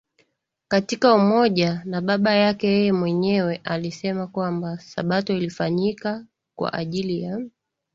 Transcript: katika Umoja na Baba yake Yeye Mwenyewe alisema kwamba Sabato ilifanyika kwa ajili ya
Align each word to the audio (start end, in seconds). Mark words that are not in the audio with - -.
katika 0.67 1.13
Umoja 1.15 1.81
na 1.85 2.01
Baba 2.01 2.33
yake 2.35 2.67
Yeye 2.67 2.91
Mwenyewe 2.93 3.61
alisema 3.63 4.27
kwamba 4.27 4.77
Sabato 4.79 5.33
ilifanyika 5.33 6.25
kwa 6.55 6.73
ajili 6.73 7.21
ya 7.21 7.41